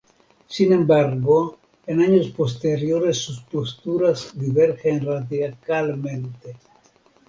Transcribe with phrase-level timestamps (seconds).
[0.47, 6.57] Sin embargo, en años posteriores sus posturas divergen radicalmente.